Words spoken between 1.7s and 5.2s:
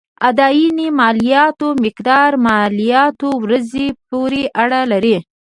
مقدار مالياتو ورځې پورې اړه لري.